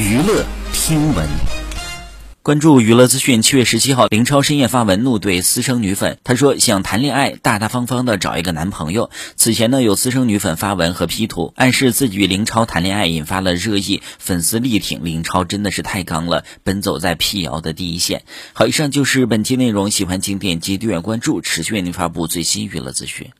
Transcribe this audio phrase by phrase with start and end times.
[0.00, 1.28] 娱乐听闻。
[2.42, 6.16] 关注娱乐资讯七月十七号林超深夜发文怒怼私生女粉。
[6.24, 9.10] 他说想谈恋爱大大方方的找一个男朋友。
[9.36, 18.22] 此前呢有私生女粉发文和 p 图暗示自己与林超谈恋爱引发了热议粉丝力挺林超真的是太刚了奔走在辟谣的第一线。
[18.54, 23.30] 好以上就是本期内容喜欢请点击订阅关注持续为您发布最新娱乐资讯。